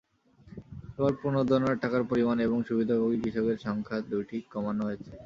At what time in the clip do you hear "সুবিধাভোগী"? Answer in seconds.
2.67-3.17